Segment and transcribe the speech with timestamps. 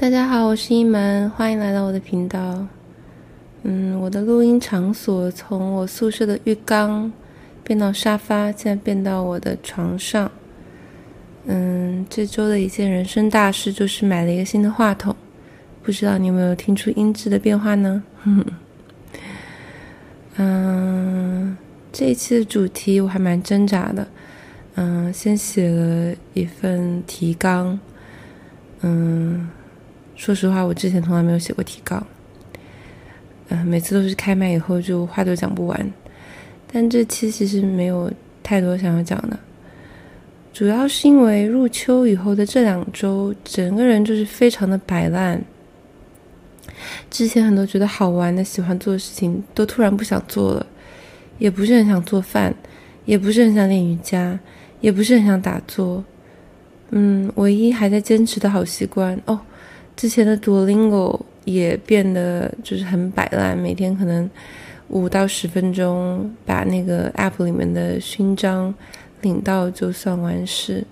[0.00, 2.64] 大家好，我是一门，欢迎来到我的频道。
[3.64, 7.12] 嗯，我的录音场所从我宿舍的浴缸
[7.64, 10.30] 变到沙发，现在变到我的床上。
[11.46, 15.16] 嗯，这周的一件人生大事就是买了一个新的话筒，
[15.82, 18.04] 不知道你有没有听出音质的变化呢？
[20.38, 21.58] 嗯，
[21.90, 24.06] 这一期的主题我还蛮挣扎的。
[24.76, 27.80] 嗯，先写了一份提纲。
[28.82, 29.48] 嗯。
[30.18, 32.04] 说实话，我之前从来没有写过提纲，
[33.50, 35.92] 嗯，每次都是开麦以后就话都讲不完。
[36.70, 39.38] 但这期其实没有太多想要讲的，
[40.52, 45.40] 主要是因为入秋以后的这两周，整个人就是非常的摆烂。
[47.08, 50.66] 之前很多觉得好玩的、喜欢做的事情，都突然不想做了，
[51.38, 52.52] 也不是很想做饭，
[53.04, 54.36] 也不是很想练瑜伽，
[54.80, 56.04] 也不是很想打坐。
[56.90, 59.38] 嗯，唯一还在坚持的好习惯哦。
[59.98, 64.30] 之前的 Duolingo 也变得就是很摆烂，每天可能
[64.90, 68.72] 五到十分钟把那个 App 里面的勋章
[69.22, 70.84] 领到就算完事。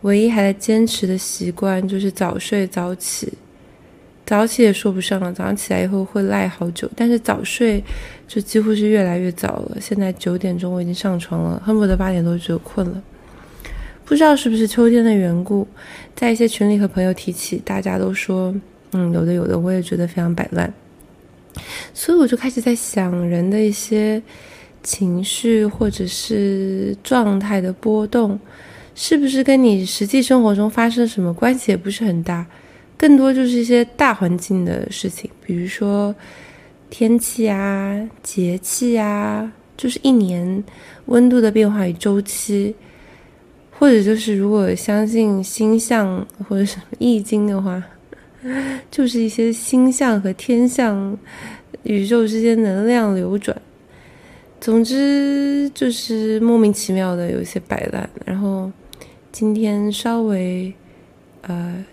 [0.00, 3.32] 唯一还在坚持的习惯就是早睡早起，
[4.26, 7.80] 早起也说不上了，早上起来以后会赖好久，但是早睡
[8.26, 9.76] 就几乎是越来越早了。
[9.80, 13.00] 现在九点钟我已经上床了，恨不得八点多就困了。
[14.04, 15.66] 不知道是不是秋天的缘故，
[16.14, 18.54] 在一些群里和朋友提起，大家都说，
[18.92, 20.72] 嗯，有的有的，我也觉得非常摆烂。
[21.94, 24.20] 所以我就开始在想，人的一些
[24.82, 28.38] 情绪或者是状态的波动，
[28.94, 32.44] 是不是跟你实际生活中发生什么关系也不是很大，
[32.98, 36.14] 更多就是一些大环境的事情，比如说
[36.90, 40.62] 天气啊、节气啊，就是一年
[41.06, 42.74] 温度的变化与周期。
[43.82, 47.82] 或者就是，如果相信星象或者什么易经的话，
[48.92, 51.18] 就是一些星象和天象、
[51.82, 53.60] 宇宙之间能量流转。
[54.60, 58.08] 总之就是莫名其妙的有一些摆烂。
[58.24, 58.70] 然后
[59.32, 60.72] 今天稍微
[61.40, 61.84] 呃，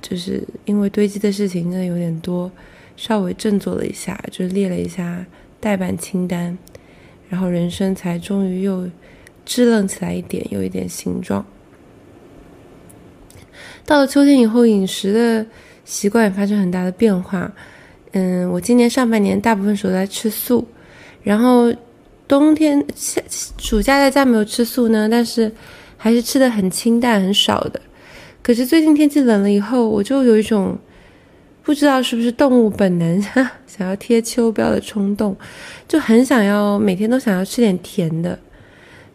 [0.00, 2.48] 就是因为堆积的事情真的有点多，
[2.96, 5.26] 稍微振作了一下，就列了一下
[5.58, 6.56] 待办清单，
[7.28, 8.88] 然后人生才终于又。
[9.44, 11.44] 支棱起来一点，有一点形状。
[13.84, 15.46] 到了秋天以后，饮食的
[15.84, 17.50] 习惯也发生很大的变化。
[18.12, 20.66] 嗯，我今年上半年大部分时候在吃素，
[21.22, 21.72] 然后
[22.28, 23.20] 冬天夏、
[23.58, 25.50] 暑假在家没有吃素呢，但是
[25.96, 27.80] 还是吃的很清淡、很少的。
[28.42, 30.78] 可是最近天气冷了以后，我就有一种
[31.62, 33.20] 不知道是不是动物本能
[33.66, 35.36] 想要贴秋膘的冲动，
[35.88, 38.38] 就很想要每天都想要吃点甜的。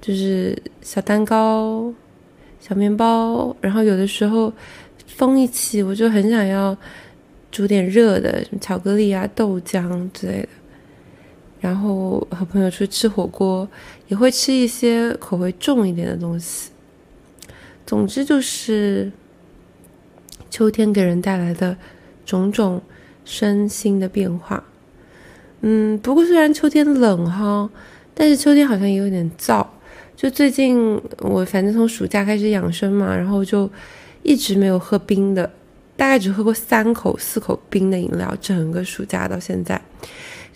[0.08, 1.94] 就是小蛋糕、
[2.62, 4.54] 小面包，然后有的时候
[5.06, 6.78] 风一起，我就很想要
[7.52, 10.48] 煮点热的，什么巧克力啊、豆浆之类的。
[11.60, 13.68] 然后和朋友出去吃火锅，
[14.08, 16.72] 也会吃一些口味重一点的东西。
[17.86, 19.12] 总之就是
[20.50, 21.76] 秋天给人带来的
[22.26, 22.82] 种种
[23.26, 24.64] 身心的变化。
[25.60, 27.70] 嗯，不过虽然秋天冷哈，
[28.14, 29.68] 但是秋天好像也有点燥。
[30.18, 33.70] 就最近我反正从暑假开始养生嘛，然后就
[34.24, 35.48] 一直没有喝冰的，
[35.96, 39.80] 大概只喝过三口四口冰的饮料，整个暑假到现在。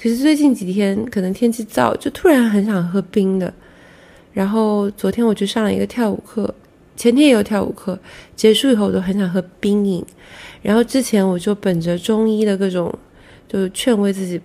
[0.01, 3.53] 可是最近几天可能天气燥，就突然很想喝冰的。
[4.33, 6.51] 然后昨天我去上了一个跳舞课，
[6.97, 7.99] 前天也有跳舞课，
[8.35, 10.03] 结束以后我都很想喝冰饮。
[10.63, 12.91] 然后之前我就本着中医的各种，
[13.47, 14.41] 就劝慰自己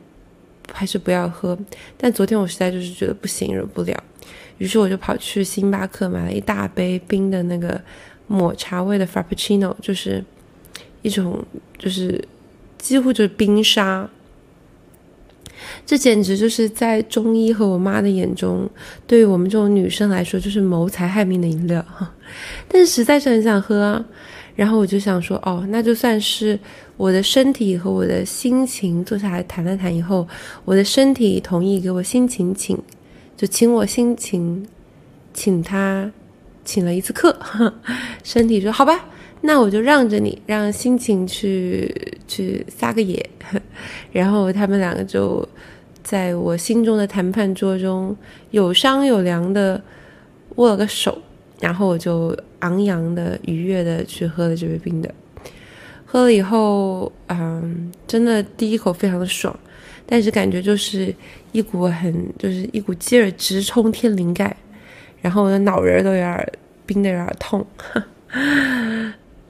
[0.71, 1.57] 还是不要喝。
[1.97, 3.97] 但昨天我实在就是觉得不行，忍不了。
[4.59, 7.81] 于是我就跑去星巴克买了一大杯冰的那个
[8.27, 10.25] 抹茶味的 Frappuccino，就是
[11.03, 11.45] 一种
[11.79, 12.23] 就是
[12.79, 14.09] 几乎就是冰沙。
[15.87, 18.69] 这简直就是在中医和我妈的眼中，
[19.07, 21.85] 对于我们这种女生来说就是谋财害命的饮料。
[22.69, 24.05] 但是实在是很想喝啊，
[24.55, 26.59] 然后我就想说，哦，那就算是
[26.97, 30.27] 我的身体和我的心情坐下来谈了谈以后，
[30.65, 32.79] 我的身体同意给我心情请。
[33.37, 34.67] 就请我心情，
[35.35, 36.11] 请他
[36.65, 37.37] 请了一次课，
[38.25, 39.07] 身体说好吧，
[39.43, 41.95] 那我就让着你，让心情去
[42.27, 43.29] 去撒个野，
[44.11, 45.47] 然后他们两个就
[46.03, 48.17] 在我心中的谈判桌中
[48.53, 49.83] 有商有量的
[50.55, 51.19] 握了个手，
[51.61, 55.15] 然后我就昂扬的愉悦的去喝了这杯冰的，
[56.07, 59.55] 喝了以后，嗯，真的第一口非常的爽。
[60.07, 61.15] 但是感觉就是
[61.53, 64.57] 一股很就是一股劲儿直冲天灵盖，
[65.21, 66.53] 然后我的脑仁都有点
[66.87, 67.67] 冰的有点痛，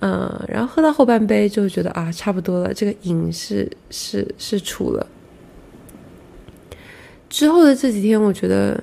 [0.01, 5.07] 嗯，然后喝到后半杯就觉得啊，差不多了，这个瘾是是是除了。
[7.29, 8.83] 之后的这几天，我觉得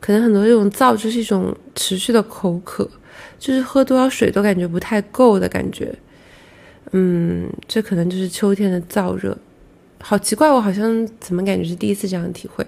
[0.00, 2.88] 可能很多这种燥就是一种持续的口渴，
[3.38, 5.92] 就是喝多少水都感觉不太够的感觉。
[6.92, 9.36] 嗯，这可能就是秋天的燥热，
[10.00, 12.66] 好奇怪，我好像怎么感觉是第一次这样体会，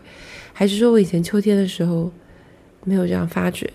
[0.52, 2.10] 还是说我以前秋天的时候
[2.84, 3.70] 没有这样发觉？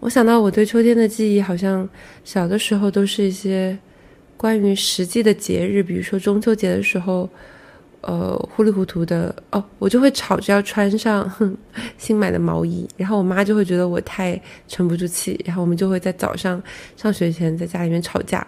[0.00, 1.88] 我想到我对秋天的记忆，好像
[2.24, 3.78] 小的时候都是一些
[4.36, 7.26] 关于实际的节日，比如说中秋节的时候，
[8.02, 11.56] 呃，糊里糊涂的哦，我就会吵着要穿上
[11.96, 14.38] 新买的毛衣，然后我妈就会觉得我太
[14.68, 16.62] 沉不住气，然后我们就会在早上
[16.96, 18.46] 上学前在家里面吵架，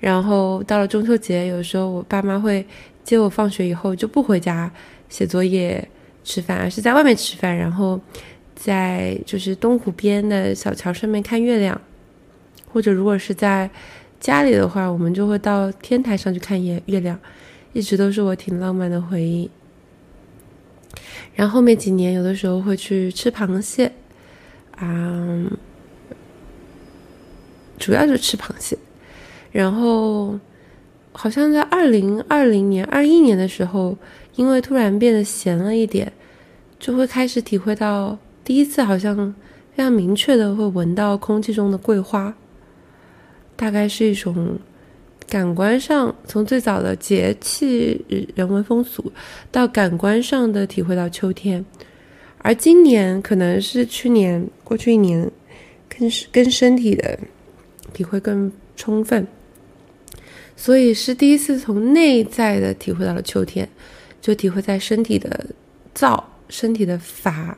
[0.00, 2.66] 然后到了中秋节，有时候我爸妈会
[3.04, 4.72] 接我放学以后就不回家
[5.08, 5.86] 写作业、
[6.24, 8.00] 吃饭，而是在外面吃饭，然后。
[8.56, 11.78] 在就是东湖边的小桥上面看月亮，
[12.72, 13.68] 或者如果是在
[14.20, 17.18] 家里的话，我们就会到天台上去看月月亮，
[17.72, 19.50] 一直都是我挺浪漫的回忆。
[21.34, 23.92] 然后后面几年，有的时候会去吃螃蟹，
[24.76, 25.50] 啊，
[27.76, 28.78] 主要就吃螃蟹。
[29.50, 30.38] 然后
[31.10, 33.94] 好像在二零二零年、二一年的时候，
[34.36, 36.10] 因为突然变得闲了一点，
[36.78, 38.16] 就会开始体会到。
[38.42, 39.34] 第一次好像
[39.74, 42.34] 非常明确的会闻到空气中的桂花，
[43.54, 44.58] 大概是一种
[45.28, 48.02] 感官上从最早的节气
[48.34, 49.12] 人文风俗
[49.52, 51.62] 到感官上的体会到秋天，
[52.38, 55.30] 而今年可能是去年过去一年
[55.86, 57.18] 跟跟身体的
[57.92, 59.26] 体会更充分，
[60.56, 63.68] 所以是第一次从内在的体会到了秋天，
[64.20, 65.46] 就体会在身体的
[65.94, 67.56] 燥、身体的乏。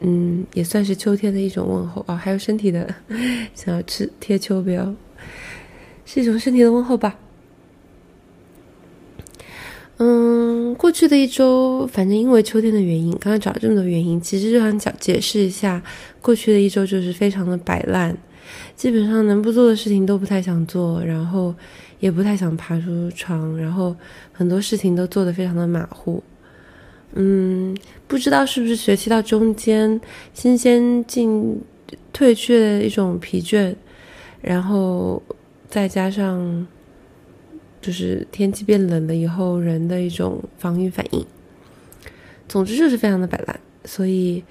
[0.00, 2.92] 嗯，也算是秋天的一种问候啊，还有身体的
[3.54, 4.94] 想要吃贴秋膘，
[6.06, 7.18] 是一种身体的问候吧。
[9.98, 15.82] 嗯，过去的一周，反正因为秋天的原因，刚刚找了这么多原因，其实就想讲解释一下，
[16.22, 18.16] 过去的一周就是非常的摆烂，
[18.76, 21.54] 基本上能不做的事情都不太想做，然后
[21.98, 23.94] 也不太想爬出床，然后
[24.32, 26.22] 很多事情都做得非常的马虎。
[27.14, 27.76] 嗯，
[28.06, 30.00] 不知道是不是学期到中间，
[30.32, 31.60] 新鲜劲
[32.12, 33.74] 褪去的一种疲倦，
[34.40, 35.20] 然后
[35.68, 36.66] 再加上
[37.80, 41.26] 就是天气变冷了以后人的一种防御反应，
[42.48, 44.44] 总之就是非常的摆烂，所以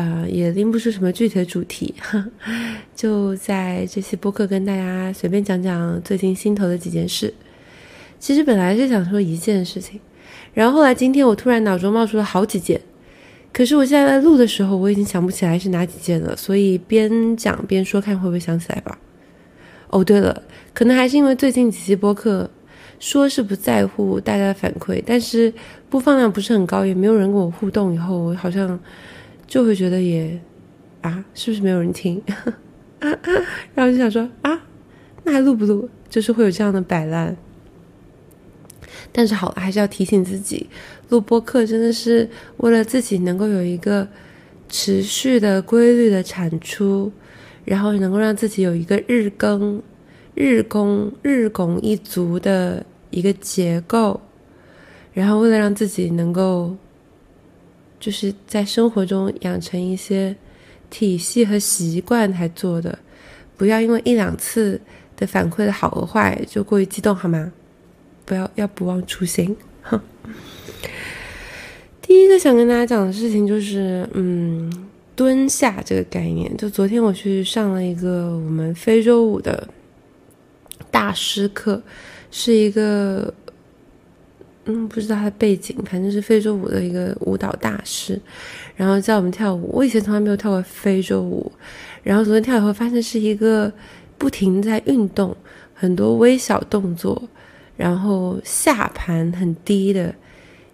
[0.00, 1.94] 呃也拎不出什么具体的主题，
[2.96, 7.32] 就在这期播客跟大家随便讲讲最近心头的几件事。
[8.18, 10.00] 其实本来是想说一件事情。
[10.52, 12.80] 然后后来今天我突然脑中冒出了好几件，
[13.52, 18.98] 可是我现在在录的时候我已经想不起来是哪几件了，所以边讲边说，看会不会想起来吧。
[19.90, 20.42] 哦，对了，
[20.74, 22.50] 可能还是因为最近几期播客
[22.98, 25.52] 说是不在乎大家的反馈，但是
[25.88, 28.78] 播放量不是很高，也没有人跟我互动，以后我好像
[29.50, 30.40] 就会觉得也
[31.02, 32.22] 啊，是不是没有人听？
[33.74, 34.62] 然后就想说啊，
[35.24, 35.88] 那还录不录？
[36.08, 37.36] 就是会有这样的摆烂。
[39.10, 40.68] 但是好，还是要提醒自己，
[41.08, 44.06] 录播课真的是为了自己能够有一个
[44.68, 47.10] 持续的、规律的产出，
[47.64, 49.82] 然后能够让自己有一个日更、
[50.34, 54.20] 日工、日拱一卒的一个结构，
[55.12, 56.76] 然后为了让自己能够
[58.00, 60.34] 就是在生活中养成一些
[60.88, 62.98] 体系和习惯才做的，
[63.56, 64.80] 不要因为一两次
[65.16, 67.52] 的反馈的好和坏就过于激动，好吗？
[68.24, 69.56] 不要要不忘初心。
[72.00, 76.56] 第一个想跟大家讲的事情就是，嗯，蹲下这个概念。
[76.56, 79.68] 就昨天我去上了一个我们非洲舞的
[80.90, 81.80] 大师课，
[82.30, 83.32] 是一个，
[84.72, 88.20] 嗯，不知道他的背景，反正是非洲舞的一个舞蹈大师，
[88.76, 89.70] 然后教我们跳舞。
[89.72, 91.50] 我以前从来没有跳过非洲舞，
[92.02, 93.72] 然后昨天跳以后发现是一个
[94.16, 95.36] 不停在运动，
[95.74, 97.20] 很多微小动作。
[97.76, 100.14] 然后下盘很低的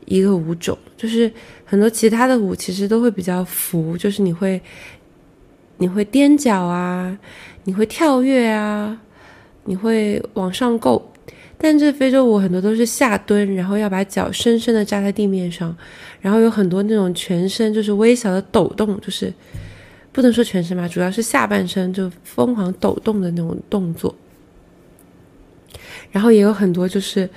[0.07, 1.31] 一个舞种，就是
[1.65, 4.61] 很多其他的舞其实都会比较浮，就是你会
[5.77, 7.17] 你会踮脚啊，
[7.63, 9.01] 你会跳跃啊，
[9.67, 11.13] 你会往上够，
[11.59, 15.75] 但这非洲舞很多都是下蹲，然后要把脚深深的扎在地面上，
[16.21, 19.33] 然后有很多那种全身就是微小的抖动，就是
[20.13, 24.15] 不能说全身吧，主要是下半身就疯狂抖动的那种动作。
[26.13, 27.29] 然后也有很多就是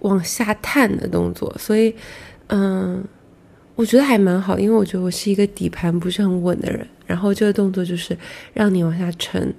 [0.00, 1.94] 往下探的动作，所以，
[2.48, 3.02] 嗯，
[3.76, 6.84] 我觉得还蛮好，因为我觉得我是一个底盘不是很稳的人。
[7.06, 8.16] 然后这个动作就是
[8.52, 9.54] 让你往下沉，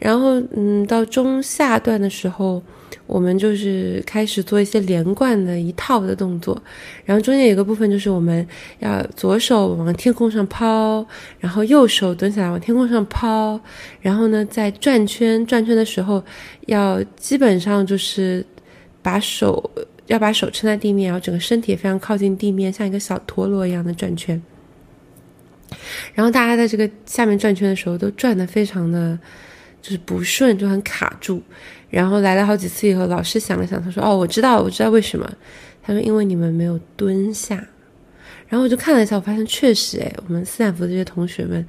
[0.00, 2.60] 然后嗯，到中下段的时候。
[3.06, 6.60] 我们就是开始做一些连贯的一套的动作，
[7.04, 8.46] 然后中间有个部分就是我们
[8.78, 11.04] 要左手往天空上抛，
[11.38, 13.60] 然后右手蹲下来往天空上抛，
[14.00, 16.22] 然后呢在转圈转圈的时候，
[16.66, 18.44] 要基本上就是
[19.02, 19.70] 把手
[20.06, 24.40] 要把手撑在地面，然后整个身体也非常靠近地面，像一个小陀螺一样的转圈。
[26.14, 29.18] 然后大家在这个下面转圈的时候都转的非常的
[29.80, 31.42] 就是不顺，就很卡住。
[31.92, 35.30] 然后来了好几次以后，老师想了想，他说：“哦，我知道，我知道为什么。”
[35.84, 37.56] 他说：“因为你们没有蹲下。”
[38.48, 41.62] 然后我就看了一下，我发现确实，哎，我们斯坦福这些同学们，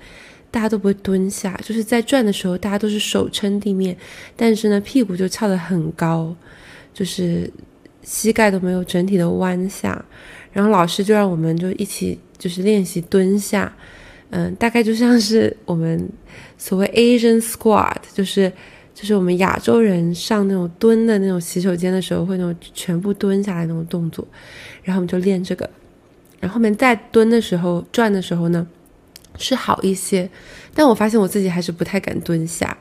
[0.50, 3.98] 大家都不会蹲下，就是在转的时候，大家都是手撑地面，
[4.38, 6.34] 但是呢，屁股就翘得很高，
[6.94, 7.52] 就是
[8.04, 10.06] 膝盖都没有整体的弯下。
[10.54, 13.76] 然后老师就让我们就一起就是练习蹲下，
[14.30, 16.10] 嗯，大概就像是我们
[16.58, 18.50] 所谓 Asian squat，就是。
[18.94, 24.26] 就是我们亚洲人上那种蹲的那种洗手间的时候，会那种全部蹲下来那种动作，
[24.84, 25.70] 然后我们就练这个。
[26.40, 28.68] 然后后面再蹲的时候、转的时候呢，
[29.38, 30.30] 是好一些。
[30.74, 32.78] 但我发现我自己还是不太敢蹲下。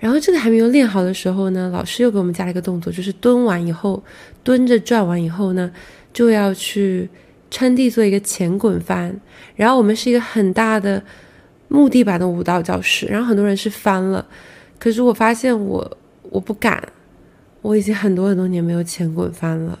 [0.00, 4.02] 然后这个还没有练好的时候呢，老师又给我们加了一个动作，就是蹲完以后，
[4.42, 5.70] 蹲着转完以后呢，
[6.12, 7.08] 就要去
[7.50, 9.18] 撑地做一个前滚翻。
[9.54, 11.02] 然后我们是一个很大的
[11.68, 14.26] 木地板的舞蹈教室，然后很多人是翻了。
[14.84, 16.86] 可是我发现我我不敢，
[17.62, 19.78] 我已经很多很多年没有前滚翻了。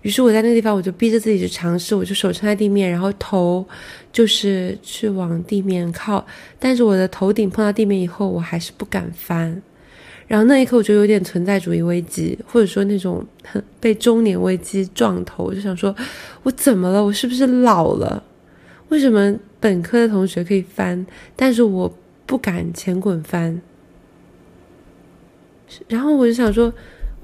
[0.00, 3.62] 于是我在那个地方，我就逼着自己去尝试，我就手撑在地面，然后头
[4.10, 6.26] 就是去往地面靠。
[6.58, 9.60] 但是我的头顶碰到地面以后，我还是不敢翻。
[10.26, 13.22] 然后那一刻，我就有点存在主义危机，或者说那种
[13.78, 15.94] 被中年危机撞头，我就想说，
[16.44, 17.04] 我怎么了？
[17.04, 18.22] 我是不是老了？
[18.88, 21.06] 为什么本科的同学可以翻，
[21.36, 21.94] 但是我
[22.24, 23.60] 不敢前滚翻？
[25.88, 26.72] 然后我就想说，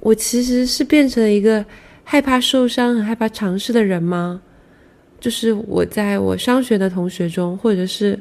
[0.00, 1.64] 我其实是变成了一个
[2.04, 4.40] 害怕受伤、很害怕尝试的人吗？
[5.18, 8.18] 就是我在我上学的同学中，或者是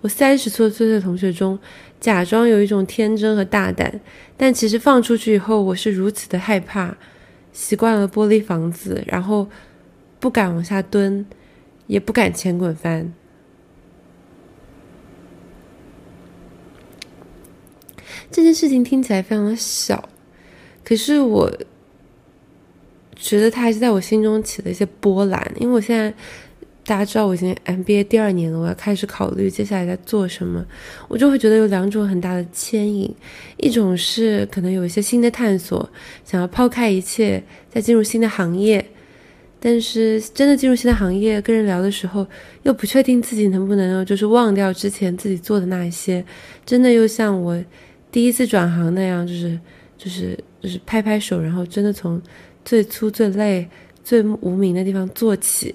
[0.00, 1.58] 我三十多岁的同学中，
[1.98, 4.00] 假装有一种天真和大胆，
[4.36, 6.96] 但其实放出去以后，我是如此的害怕，
[7.52, 9.48] 习惯了玻璃房子，然后
[10.20, 11.24] 不敢往下蹲，
[11.86, 13.12] 也不敢前滚翻。
[18.36, 20.10] 这件事情听起来非常的小，
[20.84, 21.50] 可是我
[23.14, 25.52] 觉得它还是在我心中起了一些波澜。
[25.58, 26.12] 因为我现在
[26.84, 30.62] 大家知道我已经 MBA 第二年了，我要开始考虑接下来在做什么，
[31.08, 33.10] 我就会觉得有两种很大的牵引：
[33.56, 35.88] 一种是可能有一些新的探索，
[36.22, 38.84] 想要抛开一切，再进入新的行业；
[39.58, 42.26] 但是真的进入新的行业，跟人聊的时候，
[42.64, 46.22] 又不确定自己能不能就是忘掉之前自己做的那一些，
[46.66, 47.64] 真的又像我。
[48.10, 49.58] 第一次转行那样，就是
[49.98, 52.20] 就是就是拍拍手，然后真的从
[52.64, 53.68] 最粗、最累、
[54.02, 55.74] 最无名的地方做起，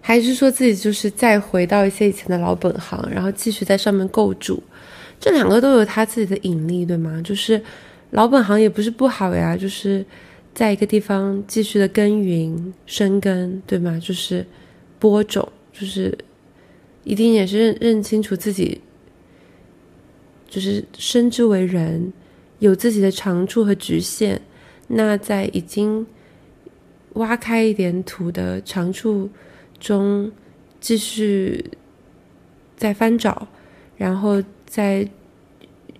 [0.00, 4.62] 还是说自己就是再回到一些以前的老本行，然后继续在上面构筑？
[5.18, 7.20] 这两个都有他自己的引力，对吗？
[7.22, 7.60] 就是
[8.10, 10.04] 老本行也不是不好呀，就是
[10.54, 14.00] 在一个地方继续的耕耘、生根，对吗？
[14.02, 14.46] 就是
[14.98, 16.16] 播种，就是
[17.04, 18.80] 一定也是认认清楚自己。
[20.52, 22.12] 就是生之为人，
[22.58, 24.38] 有自己的长处和局限。
[24.88, 26.06] 那在已经
[27.14, 29.30] 挖开一点土的长处
[29.80, 30.30] 中，
[30.78, 31.70] 继续
[32.76, 33.48] 再翻找，
[33.96, 35.08] 然后在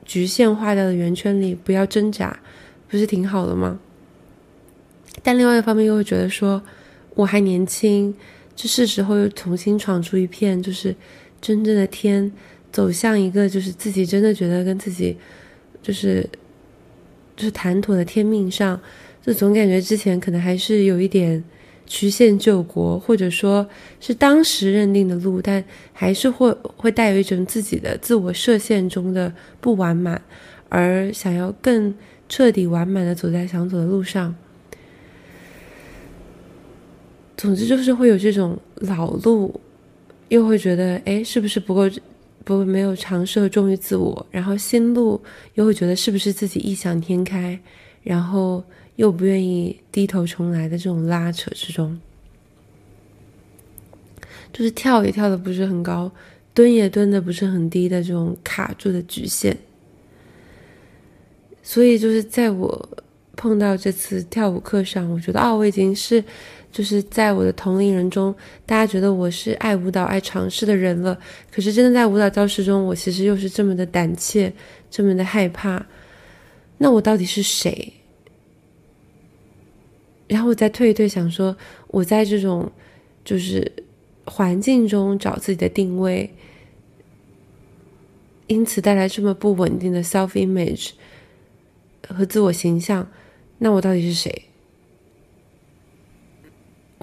[0.04, 2.38] 局限化掉的圆圈里不要挣扎，
[2.90, 3.80] 不是挺好的吗？
[5.22, 6.62] 但另外一方面又会觉得说，
[7.14, 8.14] 我还年轻，
[8.54, 10.94] 这是时候又重新闯出一片就是
[11.40, 12.30] 真正的天。
[12.72, 15.16] 走向一个就是自己真的觉得跟自己，
[15.82, 16.26] 就是
[17.36, 18.80] 就是谈妥的天命上，
[19.24, 21.44] 就总感觉之前可能还是有一点
[21.86, 23.68] 曲线救国，或者说
[24.00, 25.62] 是当时认定的路，但
[25.92, 30.22] 还是会会带有一种自己的自我设限中的不完满，
[30.70, 31.94] 而想要更
[32.28, 34.34] 彻底完满的走在想走的路上。
[37.36, 39.60] 总之就是会有这种老路，
[40.28, 41.82] 又会觉得哎，是不是不够？
[42.44, 45.20] 不没有尝试忠于自我，然后心路
[45.54, 47.58] 又会觉得是不是自己异想天开，
[48.02, 48.62] 然后
[48.96, 52.00] 又不愿意低头重来的这种拉扯之中，
[54.52, 56.10] 就是跳也跳的不是很高，
[56.52, 59.56] 蹲也蹲的不是很低的这种卡住的局限。
[61.62, 62.88] 所以就是在我
[63.36, 66.22] 碰到这次跳舞课上，我觉得啊，我已经是
[66.72, 71.16] 就是在我的同龄人中，大家觉得我是爱舞蹈、爱尝试的人了。
[71.50, 74.50] 可是真的在舞蹈教室中，我其实又是这么的胆怯，
[74.90, 75.84] 这么的害怕。
[76.78, 77.92] 那我到底是谁？
[80.28, 81.54] 然后我再退一退，想说
[81.88, 82.72] 我在这种
[83.22, 83.70] 就是
[84.24, 86.32] 环境中找自己的定位，
[88.46, 90.92] 因此带来这么不稳定的 self image
[92.08, 93.06] 和自我形象。
[93.58, 94.46] 那我到底是谁？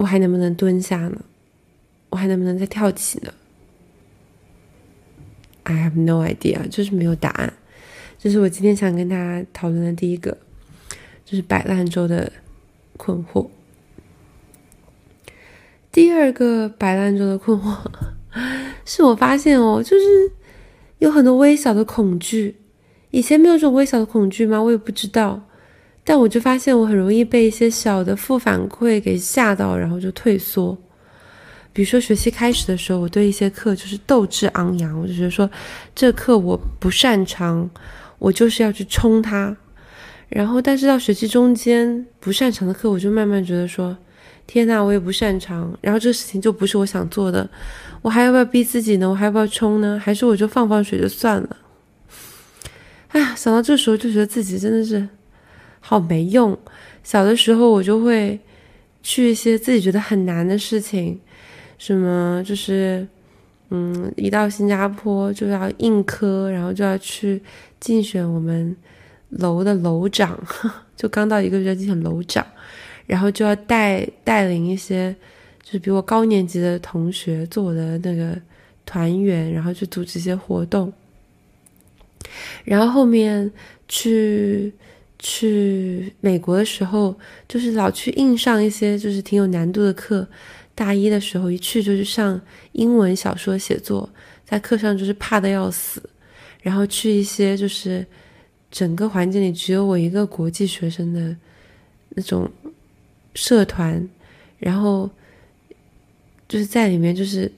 [0.00, 1.20] 我还能不能蹲下呢？
[2.08, 3.30] 我还能不能再跳起呢
[5.64, 7.52] ？I have no idea，就是没有答案。
[8.18, 10.38] 这是我今天想跟大家讨论的第一个，
[11.26, 12.32] 就是摆烂周的
[12.96, 13.50] 困惑。
[15.92, 17.76] 第二个摆烂周的困惑，
[18.86, 20.32] 是我发现哦，就是
[20.98, 22.56] 有很多微小的恐惧。
[23.10, 24.62] 以前没有这种微小的恐惧吗？
[24.62, 25.46] 我也不知道。
[26.10, 30.76] 但我就发现，我很容易被一些小的负反馈给吓到，然后就退缩。
[31.72, 35.48] 比如说学期开始的时候，我对一些课就是斗志昂扬，我就觉得说
[35.94, 37.70] 这课我不擅长，
[38.18, 39.56] 我就是要去冲它。
[40.28, 43.96] 然后，但是到学期中间不擅长的课，我就慢慢觉得说，
[44.48, 45.72] 天呐，我也不擅长。
[45.80, 47.48] 然后这个事情就不是我想做的，
[48.02, 49.08] 我还要不要逼自己呢？
[49.08, 49.96] 我还要不要冲呢？
[50.04, 51.56] 还是我就放放水就算了？
[53.10, 55.08] 哎呀，想到这时候就觉得自己真的是。
[55.80, 56.56] 好没用！
[57.02, 58.38] 小的时候我就会
[59.02, 61.18] 去一些自己觉得很难的事情，
[61.78, 63.08] 什么就是，
[63.70, 67.42] 嗯，一到新加坡就要硬科，然后就要去
[67.80, 68.76] 竞选我们
[69.30, 70.38] 楼的楼长，
[70.94, 72.46] 就刚到一个月竞选楼长，
[73.06, 75.16] 然后就要带带领一些
[75.62, 78.38] 就是比我高年级的同学做我的那个
[78.84, 80.92] 团员，然后去组织一些活动，
[82.64, 83.50] 然后后面
[83.88, 84.72] 去。
[85.20, 90.26] 去美国的时候，就是老去硬上一些就是挺有难度的课。
[90.74, 92.40] 大一的时候一去就是上
[92.72, 94.08] 英文小说写作，
[94.46, 96.02] 在课上就是怕的要死。
[96.62, 98.06] 然后去一些就是
[98.70, 101.36] 整个环境里只有我一个国际学生的
[102.10, 102.50] 那种
[103.34, 104.08] 社团，
[104.58, 105.08] 然后
[106.48, 107.50] 就是在里面就是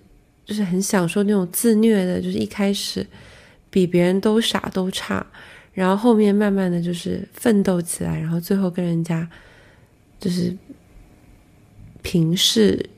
[0.44, 3.07] 就是很享受那种自虐的，就是一开始
[3.70, 5.25] 比别人都傻都差。
[5.74, 9.26] 然后后面慢慢的就是奋斗起来，然后最后跟人家
[10.20, 10.54] 就是
[12.02, 12.90] 平视，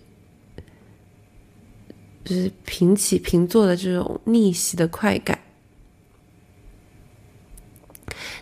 [2.24, 5.38] 就是平起平坐的这种逆袭的快感。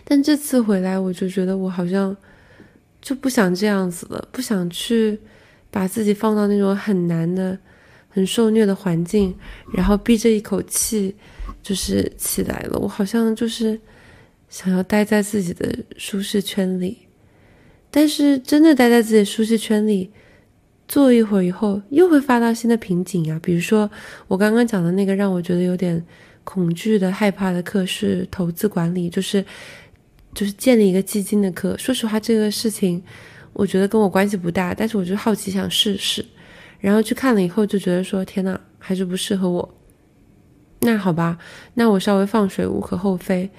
[0.03, 2.17] 但这次回来，我就觉得我好像
[3.01, 5.19] 就不想这样子了，不想去
[5.69, 7.55] 把自己放到那种很难的、
[8.09, 9.37] 很受虐的环境，
[9.71, 11.15] 然后逼着一口气
[11.61, 12.79] 就是起来了。
[12.79, 13.79] 我好像就是。
[14.53, 16.95] 想要待在自己的舒适圈里，
[17.89, 20.11] 但是真的待在自己舒适圈里，
[20.87, 23.39] 坐一会儿以后，又会发到新的瓶颈啊。
[23.41, 23.89] 比如说
[24.27, 26.05] 我刚刚讲的那个让我觉得有点
[26.43, 29.43] 恐惧的、害怕的课是投资管理，就是
[30.35, 31.75] 就是建立一个基金的课。
[31.79, 33.03] 说实话，这个事情
[33.53, 36.23] 我觉得跟我关系不大，但是我就好奇想试试，
[36.79, 39.73] 然后去看了以后就觉得说天呐，还是不适合我。
[40.81, 41.39] 那好吧，
[41.73, 43.49] 那我稍微放水无可厚非。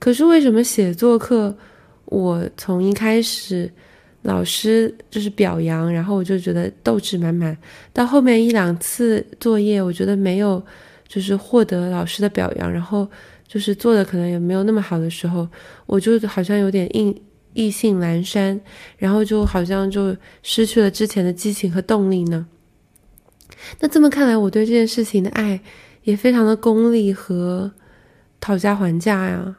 [0.00, 1.54] 可是为什么写作课，
[2.06, 3.70] 我从一开始
[4.22, 7.56] 老师就是表扬，然后我就觉得斗志满满，
[7.92, 10.60] 到后面一两次作业，我觉得没有
[11.06, 13.06] 就是获得老师的表扬，然后
[13.46, 15.46] 就是做的可能也没有那么好的时候，
[15.84, 18.58] 我就好像有点意意兴阑珊，
[18.96, 22.46] 然后就好像就失去了之前的激情和动力呢。
[23.80, 25.60] 那这么看来，我对这件事情的爱
[26.04, 27.70] 也非常的功利和
[28.40, 29.56] 讨价还价呀。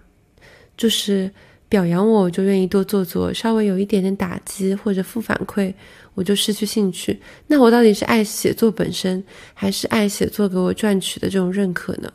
[0.77, 1.31] 就是
[1.69, 5.73] 表扬我，我就愿意多做做；稍微有一点点打击或者负反馈，
[6.15, 7.19] 我就失去兴趣。
[7.47, 12.11] 那我到底是爱写作本身，还是爱写作给我赚取的这种认可呢？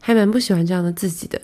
[0.00, 1.40] 还蛮不喜欢这样的自己的，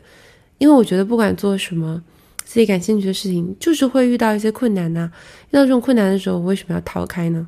[0.58, 2.02] 因为我觉得不管做什么
[2.44, 5.10] 自己感兴趣的事情，就是会遇到一些困难呐。
[5.48, 7.46] 遇到这种困难的时候，我为什么要逃开呢？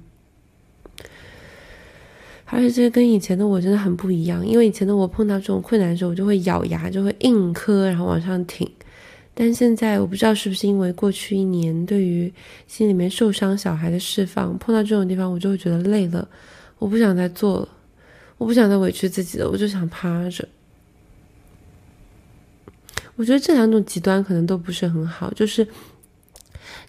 [2.55, 8.71] 而且这跟以前的我真的很不一样，因为以前的我碰到这种困难的时候，我就会咬牙，就会硬磕，然后往上挺。
[9.33, 12.31] 但现在我不知道是不是因为过去一年对于
[12.67, 16.29] 心里面受伤小孩的释放，碰到这种地方我就会觉得累了，
[16.79, 17.69] 我不想再做了，
[18.37, 20.47] 我不想再委屈自己了，我就想趴着。
[23.17, 25.67] 我觉得这两种极端可能都不是很好，就是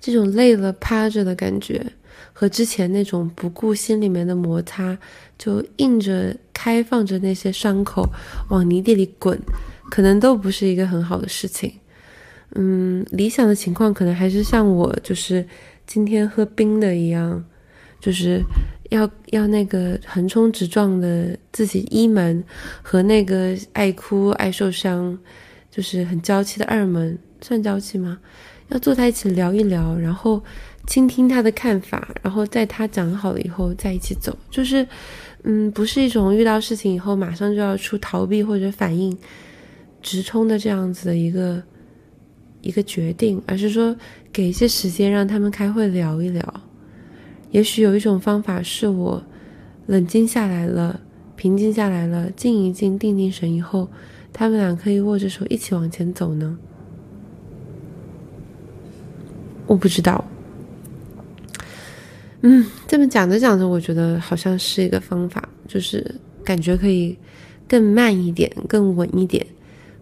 [0.02, 1.94] 这种累了趴着的感觉。
[2.32, 4.98] 和之前那种不顾心里面的摩擦，
[5.38, 8.08] 就硬着开放着那些伤口
[8.50, 9.38] 往泥地里滚，
[9.90, 11.72] 可能都不是一个很好的事情。
[12.56, 15.46] 嗯，理想的情况可能还是像我，就是
[15.86, 17.44] 今天喝冰的一样，
[18.00, 18.42] 就是
[18.92, 22.44] 要要那个横冲直撞的自己一门
[22.82, 25.18] 和那个爱哭爱受伤，
[25.72, 28.20] 就是很娇气的二门，算娇气吗？
[28.70, 30.42] 要坐在一起聊一聊，然后
[30.86, 34.86] 倾听他的看法，然后在他讲好了以后再一起走，就是，
[35.44, 39.18] 嗯，不是一种遇到事情以后马上就要出逃避或者反应，
[40.02, 41.64] 直冲的这样子的一个
[42.62, 43.96] 一个决定，而是说
[44.32, 46.62] 给一些时间让他们开会聊一聊。
[47.52, 49.24] 也许有一种方法是我
[49.86, 51.00] 冷静下来了，
[51.36, 53.88] 平静下来了，静一静，定定神以后，
[54.34, 56.58] 他们俩可以握着手一起往前走呢。
[59.66, 60.26] 我不知道，
[62.46, 67.18] 嗯，这么讲着讲着，我觉得好像是一个方法，就是感觉可以
[67.70, 69.48] 更慢一点，更稳一点，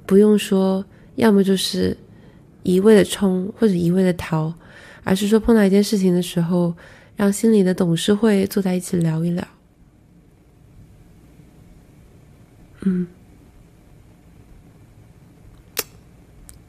[0.08, 0.84] 不用说，
[1.18, 1.96] 要么就是
[2.64, 4.52] 一味的冲或者一味的逃，
[5.04, 6.74] 而是说碰到一件事情的时候，
[7.16, 9.48] 让心里的董事会坐在一起聊一聊。
[12.84, 13.06] 嗯，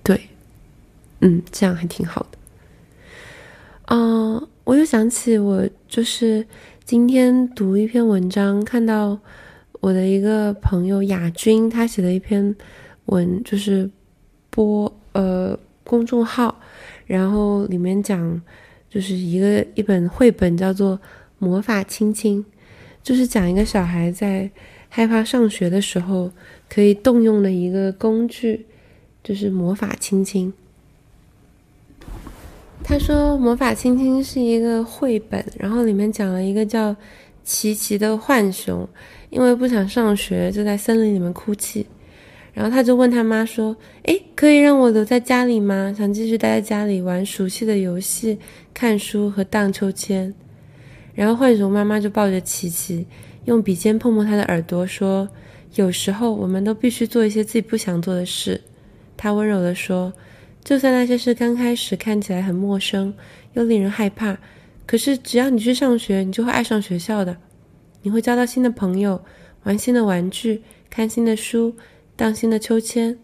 [0.02, 0.20] 对，
[1.20, 2.38] 嗯，这样还挺好的。
[3.86, 6.46] 嗯，我又想起我就是
[6.84, 9.18] 今天读一篇文章，看到
[9.80, 12.54] 我的一个朋友雅君，他写的一篇
[13.06, 13.90] 文，就是
[14.50, 16.60] 播呃公众号，
[17.06, 18.40] 然后里面讲
[18.88, 20.96] 就是一个一本绘本叫做
[21.38, 22.44] 《魔法亲亲》，
[23.02, 24.48] 就是讲一个小孩在
[24.88, 26.30] 害怕上学的时候
[26.68, 28.66] 可以动用的一个工具，
[29.24, 30.52] 就是魔法亲亲。
[32.84, 36.94] 他说：“魔法亲亲是一个绘本，然后里面讲了一个叫
[37.44, 38.86] 琪琪的浣熊，
[39.30, 41.86] 因为不想上学，就在森林里面哭泣。
[42.52, 45.94] 然后他就问他妈说：‘诶，可以让我留在家里吗？
[45.96, 48.36] 想继续待在家里玩熟悉的游戏、
[48.74, 50.34] 看书和荡秋千。’
[51.14, 53.06] 然后浣熊妈妈就抱着琪琪，
[53.44, 55.28] 用笔尖碰碰他的耳朵，说
[55.76, 58.60] ：‘有时候我们都必须做一些自己不想做的事。’
[59.16, 60.12] 他温柔地说。”
[60.64, 63.12] 就算那些事刚开始看起来很陌生，
[63.54, 64.38] 又令人害怕，
[64.86, 67.36] 可是只要你去上学，你就会爱上学校的。
[68.02, 69.20] 你会交到新的朋友，
[69.64, 71.74] 玩新的玩具，看新的书，
[72.14, 73.18] 荡新的秋千。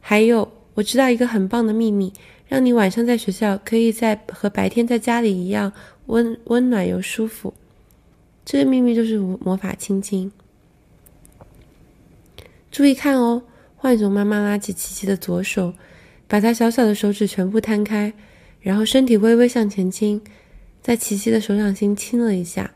[0.00, 2.12] 还有，我知道一个很棒的秘密，
[2.48, 5.70] 让你晚上在学校可以在和白天在家里一样
[6.06, 7.52] 温温暖又舒服。
[8.46, 10.32] 这个秘密就是魔法亲亲。
[12.70, 13.42] 注意看哦，
[13.76, 15.74] 浣熊妈妈拉起琪琪的左手。
[16.30, 18.12] 把他小小的手指全部摊开，
[18.60, 20.22] 然后身体微微向前倾，
[20.80, 22.70] 在琪琪的手掌心亲了一下。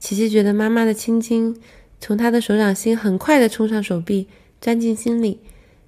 [0.00, 1.56] 琪琪觉得妈妈的亲亲
[2.00, 4.26] 从他的手掌心很快的冲上手臂，
[4.60, 5.38] 钻进心里，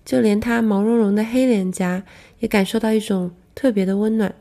[0.05, 2.05] 就连他毛茸茸的黑脸颊
[2.39, 4.33] 也感受到一种特别的温暖。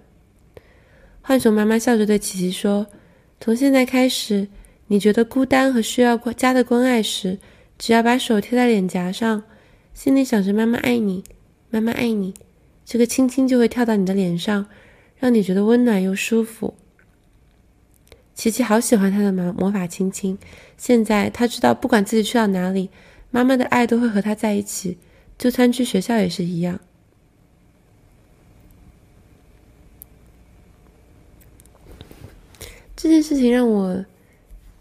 [1.24, 2.86] 浣熊妈妈笑着对琪琪说
[3.42, 4.48] ：“从现在开始，
[4.86, 7.40] 你觉得孤单和需要家的关爱时，
[7.80, 9.42] 只要把手贴在脸颊上，
[9.96, 11.24] 心里想着妈妈爱你。”
[11.76, 12.34] 妈妈爱你，
[12.86, 14.66] 这个亲亲就会跳到你的脸上，
[15.18, 16.74] 让你觉得温暖又舒服。
[18.34, 20.38] 琪琪好喜欢他的魔魔法亲亲，
[20.78, 22.90] 现在他知道，不管自己去到哪里，
[23.30, 24.98] 妈妈的爱都会和他在一起，
[25.38, 26.80] 就算去学校也是一样。
[32.96, 34.06] 这件事情让我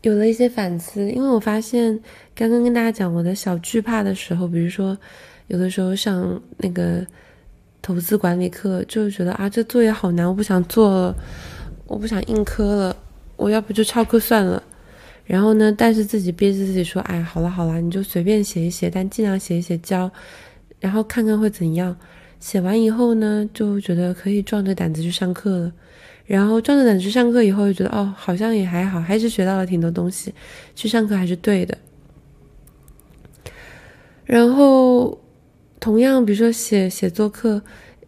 [0.03, 1.99] 有了一些反思，因为我发现
[2.37, 4.97] 刚刚跟大家讲我的小惧怕的时候，比如说。
[5.49, 7.07] 有的时候上那个
[7.83, 11.15] 投资管理课，就觉得啊，这作业好难，我不想做了，
[11.87, 12.97] 我不想硬磕了，
[13.37, 14.63] 我要不就翘课算了。
[15.27, 20.11] 然后呢，但是自己憋着自己说，哎，好了好了，你就随便写一写，但尽量写一写交，
[20.81, 21.95] 然后看看会怎样。
[22.41, 25.73] 写完以后呢，就觉得可以壮着胆子去上课了。
[26.25, 30.35] 然后壮着胆子去上课以后，又觉得哦，好像也还好，还是学到了挺多东西，
[30.75, 31.77] 去上课还是对的。
[34.25, 35.19] 然后。
[35.81, 37.61] 同样，比如说写写作课，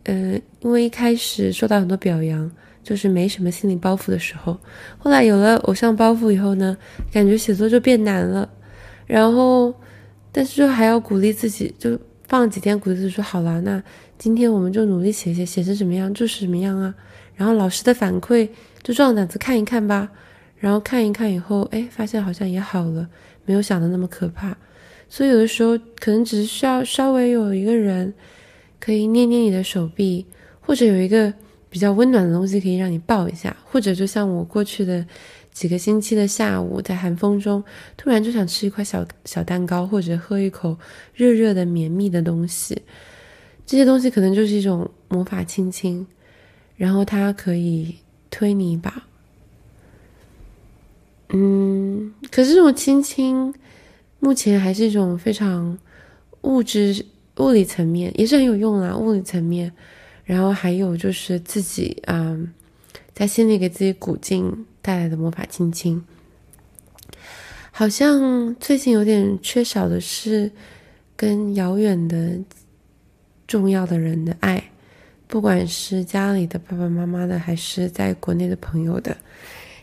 [0.05, 2.51] 嗯，因为一开始受到很多表扬，
[2.83, 4.59] 就是没什么心理包袱的时候，
[4.99, 6.77] 后来有了偶像包袱以后呢，
[7.13, 8.49] 感觉写作就变难了。
[9.07, 9.75] 然后，
[10.33, 13.83] 但是就还要鼓励自己，就放几天鼓励自己说好了，那
[14.19, 16.95] 今天我们就努力写写，写成什么样就是什么样啊。
[17.35, 18.49] 然后老师的反馈
[18.83, 20.11] 就壮胆子看一看吧。
[20.59, 23.07] 然后看一看以后，哎，发现好像也好了，
[23.45, 24.57] 没有想的那么可怕。
[25.09, 28.13] 所以有的时候可能只是需要稍微有一个人
[28.79, 30.27] 可以捏捏你的手臂，
[30.61, 31.33] 或者有一个
[31.71, 35.07] 比较温暖的东西可以让你抱一下，或者就像我过去的
[35.53, 37.63] 几个星期的下午，在寒风中
[37.97, 40.77] 突然就想吃一块小小蛋糕，或者喝一口
[41.15, 42.83] 热热的绵密的东西，
[43.65, 46.07] 这些东西可能就是一种魔法亲亲，
[46.77, 47.97] 然后它可以
[48.31, 49.05] 推你一把。
[51.31, 53.53] 嗯，可是这种亲亲，
[54.27, 55.79] 目前还是一种非常
[56.41, 58.97] 物质、物理层面，也是很有用啦。
[58.97, 59.73] 物理层面，
[60.25, 62.37] 然后还有就是自己啊，
[63.15, 66.05] 在心里给自己鼓劲带来的魔法亲亲。
[67.71, 70.51] 好像最近有点缺少的是
[71.15, 72.37] 跟遥远的、
[73.47, 74.61] 重要的人的爱，
[75.29, 79.17] 不管是家里的爸爸妈妈的，还是在国内的朋友的。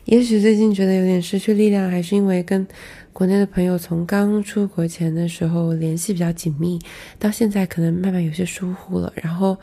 [0.04, 2.68] 也许最近觉得有点失去力量，还是因为跟
[3.14, 6.80] 国内的朋友从刚出国前的时候联系比较紧密，
[7.20, 9.14] 到现在可能慢慢有些疏忽了。
[9.16, 9.56] 然后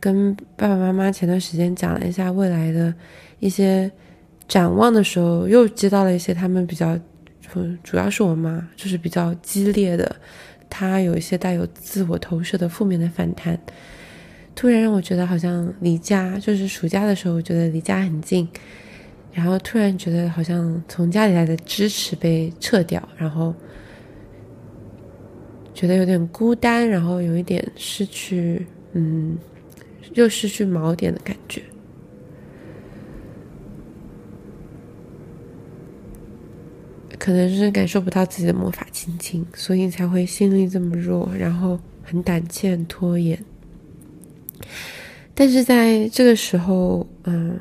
[0.00, 2.92] 跟爸爸妈妈前段时间讲了一下未来的
[3.38, 3.90] 一些
[4.48, 6.98] 展望的时候，又接到了一些他们比较，
[7.84, 10.16] 主要是我妈，就是比较激烈的，
[10.70, 13.58] 她有一些带有自我投射的负面的反弹，
[14.54, 18.48] 突然让我觉得好像离家，就是暑假的时候，我觉得离家很近。
[19.36, 23.54] 然后突然觉得好像从家里来的支持被撤掉，然后
[25.74, 29.36] 觉得有点孤单，然后有一点失去，嗯，
[30.14, 31.62] 又失去锚点的感觉。
[37.18, 43.38] 可能是感受不到自己的魔法亲亲，所以才会心力这么弱，然后很胆怯、拖延。
[45.34, 47.60] 但是在这个时候，嗯。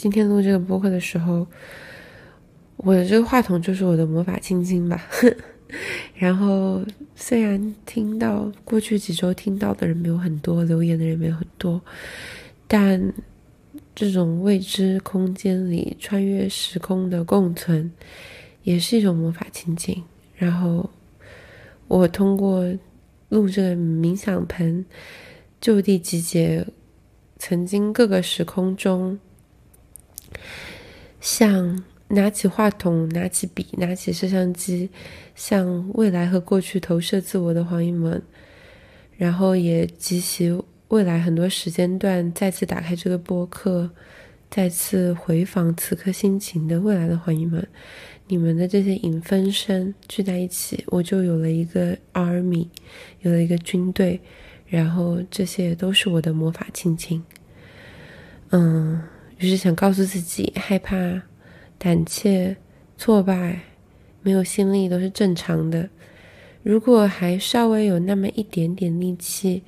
[0.00, 1.46] 今天录这个播客的时候，
[2.78, 5.06] 我的这个话筒就是我的魔法亲亲吧。
[6.16, 6.82] 然后
[7.14, 11.78] 虽然听到过去几周听到的人没有很多，留言的人没有很多，
[12.66, 13.12] 但
[13.94, 17.92] 这种未知空间里穿越时空的共存，
[18.62, 20.02] 也是一种魔法亲亲。
[20.34, 20.88] 然后
[21.88, 22.64] 我通过
[23.28, 24.82] 录这个冥想盆，
[25.60, 26.66] 就地集结
[27.36, 29.18] 曾经各个时空中。
[31.20, 34.90] 像拿起话筒、拿起笔、拿起摄像机，
[35.34, 38.20] 向未来和过去投射自我的黄一们，
[39.16, 43.90] 然后也集齐未来很多时间段，再次打开这个播客，
[44.50, 47.64] 再次回访此刻心情的未来的黄一们，
[48.26, 52.66] 你们的这些影分身聚在一起，我就有了一个 army，
[53.20, 54.20] 有了一个军队，
[54.66, 57.22] 然后这些都是我的魔法亲亲，
[58.48, 59.00] 嗯。
[59.40, 61.22] 就是想告诉自己，害怕、
[61.78, 62.54] 胆怯、
[62.98, 63.58] 挫败、
[64.20, 65.88] 没有心力都是正常的。
[66.62, 69.62] 如果还稍微有那么一点点力气，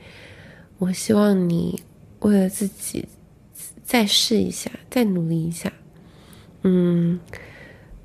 [0.76, 1.82] 我希望你
[2.18, 3.06] 为了自己
[3.82, 5.72] 再试一下，再努力一下。
[6.64, 7.18] 嗯，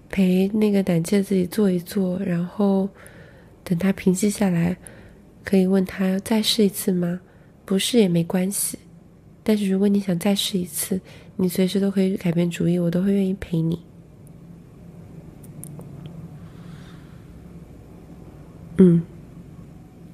[0.07, 2.87] 陪那个胆怯自己做一做，然后
[3.65, 4.77] 等他平息下来，
[5.43, 7.19] 可以问他再试一次吗？
[7.65, 8.79] 不试也没关系。
[9.43, 10.99] 但是如果你想再试一次，
[11.37, 13.79] 你随时都可以改变主意，我都会愿意陪你。
[18.79, 19.03] 嗯，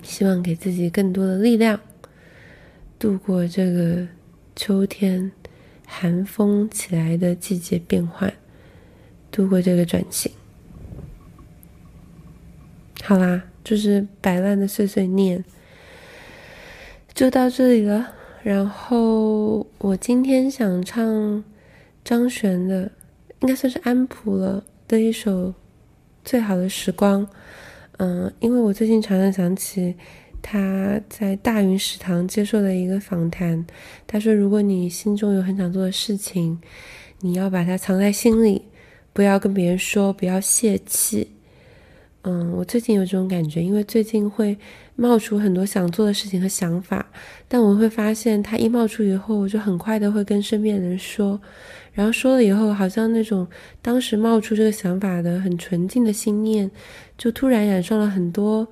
[0.01, 1.79] 希望给自己更多的力量，
[2.99, 4.07] 度过这个
[4.55, 5.31] 秋天
[5.85, 8.33] 寒风起来的季节变换，
[9.31, 10.31] 度过这个转型。
[13.01, 15.43] 好啦，就是摆烂的碎碎念，
[17.13, 18.13] 就到这里了。
[18.43, 21.41] 然后我今天想唱
[22.03, 22.91] 张悬的，
[23.39, 25.47] 应该算是安普了的一首
[26.25, 27.25] 《最好的时光》。
[27.99, 29.95] 嗯，因为我最近常常想起
[30.41, 33.65] 他在大云食堂接受的一个访谈，
[34.05, 36.59] 他说：“如果你心中有很想做的事情，
[37.21, 38.63] 你要把它藏在心里，
[39.13, 41.29] 不要跟别人说，不要泄气。”
[42.25, 44.57] 嗯，我最近有这种感觉，因为最近会
[44.95, 47.05] 冒出很多想做的事情和想法，
[47.49, 51.37] 但我会发现，它一冒出以后，我就很快的会跟身边人说，
[51.91, 53.45] 然后说了以后，好像那种
[53.81, 56.71] 当时冒出这个想法的很纯净的心念，
[57.17, 58.65] 就突然染上了很多，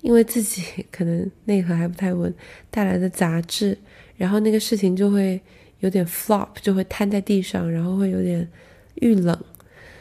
[0.00, 2.34] 因为自己 可能内核还不太稳
[2.70, 3.76] 带来的杂质，
[4.16, 5.38] 然后那个事情就会
[5.80, 8.48] 有点 flop，就会瘫在地上，然后会有点
[8.94, 9.38] 遇冷，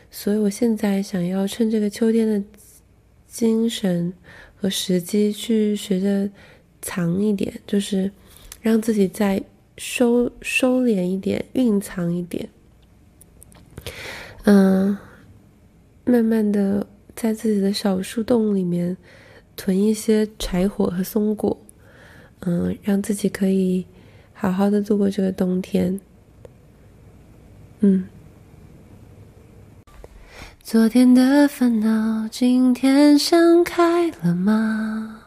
[0.09, 2.41] 所以我现在想要趁这个秋天的。
[3.33, 4.13] 精神
[4.55, 6.29] 和时机去学着
[6.83, 8.11] 藏一点，就是
[8.61, 9.41] 让自己再
[9.75, 12.47] 收收敛一点，蕴藏一点。
[14.43, 14.95] 嗯，
[16.05, 18.95] 慢慢的在自己的小树洞里面
[19.55, 21.59] 囤一些柴火和松果，
[22.41, 23.83] 嗯，让自己可以
[24.35, 25.99] 好好的度过这个冬天。
[27.79, 28.07] 嗯。
[30.65, 35.19] 昨天的烦恼，今天想开了吗？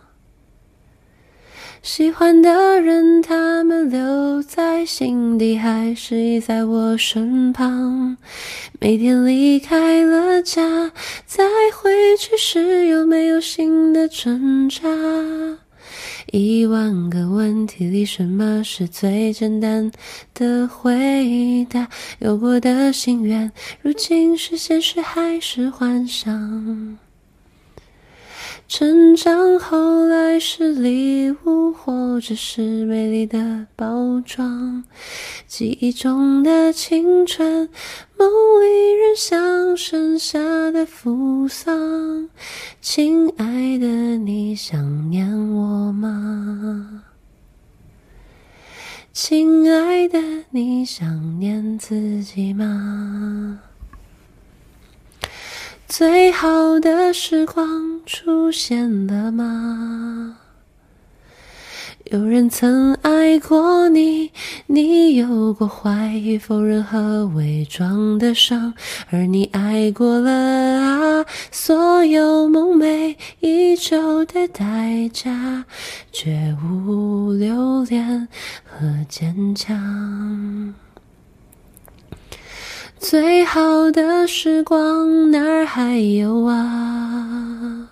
[1.83, 8.17] 喜欢的人，他们留在心底，还是依在我身旁。
[8.81, 10.91] 每天离开了家，
[11.27, 11.45] 再
[11.77, 14.89] 回去时，有没有新的挣扎？
[16.33, 19.93] 一万个问题里，什么是最简单
[20.35, 21.89] 的回答？
[22.19, 26.99] 有过的心愿，如今是现实还是幻想？
[28.69, 34.83] 成长后来是礼物，或者是美丽的包装。
[35.47, 37.69] 记忆中的青春，
[38.19, 38.29] 梦
[38.63, 40.39] 里仍像盛夏
[40.71, 42.29] 的扶桑。
[42.81, 47.03] 亲爱的，你想念我吗？
[49.13, 50.19] 亲爱的，
[50.51, 53.61] 你想念自己吗？
[55.89, 60.39] 最好的时光出现了吗？
[62.13, 64.31] 有人曾爱过你，
[64.67, 68.73] 你有过怀疑、否认和伪装的伤，
[69.11, 75.65] 而你爱过了啊，所有梦寐以求的代价，
[76.13, 78.29] 绝无留恋
[78.65, 80.75] 和坚强。
[83.01, 87.89] 最好的时光哪儿还有啊？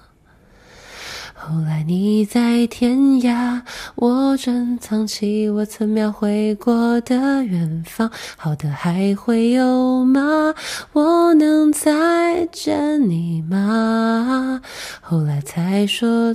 [1.46, 3.60] 后来你在天涯，
[3.96, 8.10] 我珍藏起我曾描绘过的远方。
[8.38, 10.54] 好的还会有吗？
[10.94, 14.62] 我能再见你吗？
[15.02, 16.34] 后来才说，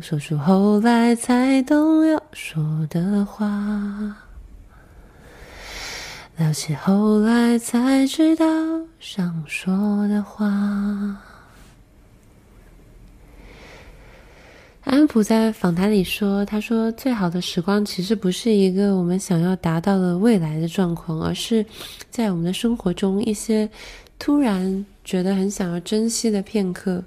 [0.00, 3.44] 说出后来才懂要说的话。
[6.36, 8.46] 聊起后来才知道
[9.00, 11.24] 想说的话。
[14.88, 21.64] 安普在访谈里说：“他说，最好的时光其实不是一个我们想要达到的未来的状况，而是
[22.10, 23.68] 在我们的生活中一些
[24.18, 27.04] 突然觉得很想要珍惜的片刻。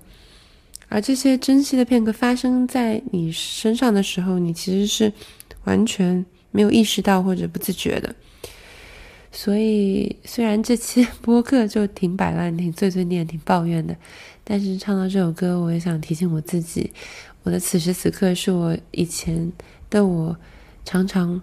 [0.90, 5.12] 而这些珍惜的片刻发生在你身上的时候，你其实是
[5.64, 8.14] 完全没有意识到或者不自觉的。”
[9.34, 13.96] 所以，虽然这期播客就挺摆烂、挺碎碎念、挺抱怨的，
[14.44, 16.92] 但是唱到这首歌，我也想提醒我自己：
[17.44, 19.52] 我的此时此刻是我以前
[19.90, 20.38] 的我
[20.86, 21.42] 常常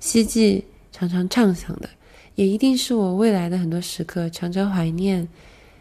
[0.00, 1.88] 希冀、常常畅想的，
[2.34, 5.26] 也一定是我未来的很多时刻常常怀念、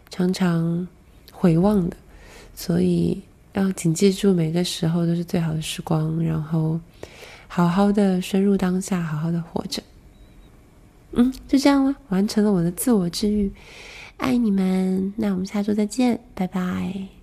[0.10, 0.88] 常常
[1.32, 1.98] 回望的。
[2.56, 3.22] 所以，
[3.54, 6.80] 要谨记住每个时候都是最好的时光，然后
[7.48, 9.82] 好好的深入当下，好好的活着。
[11.14, 13.52] 嗯，就这样了，完成了我的自我治愈，
[14.18, 17.23] 爱你们，那我们下周再见，拜拜。